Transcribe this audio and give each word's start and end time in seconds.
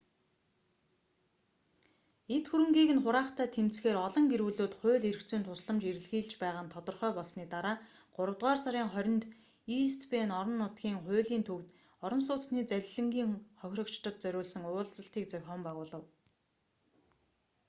эд 2.35 2.45
хөрөнгийг 2.51 2.89
нь 2.93 3.03
хураахтай 3.03 3.47
тэмцэхээр 3.55 3.97
олон 4.07 4.25
гэр 4.31 4.41
бүлүүд 4.45 4.73
хууль 4.79 5.07
эрх 5.09 5.21
зүйн 5.27 5.43
тусламж 5.45 5.83
эрэлхийлж 5.89 6.31
байгаа 6.41 6.63
нь 6.65 6.73
тодорхой 6.75 7.11
болсоны 7.17 7.45
дараа 7.53 7.75
гуравдугаар 8.15 8.59
сарын 8.63 8.87
20-нд 8.95 9.23
ийст 9.77 10.01
бэйн 10.11 10.31
орон 10.39 10.57
нутгийн 10.61 10.97
хуулийн 11.03 11.43
төвд 11.47 11.67
орон 12.05 12.21
сууцны 12.27 12.59
залилангийн 12.71 13.31
хохирогчдод 13.59 14.15
зориулсан 14.23 14.63
уулзалтыг 14.69 15.25
зохион 15.33 15.61
байгуулав 15.65 16.03